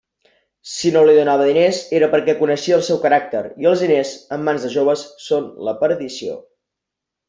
[0.75, 4.51] Si no li donava diners, era perquè coneixia el seu caràcter, i els diners, en
[4.51, 6.45] mans de joves, són la perdició.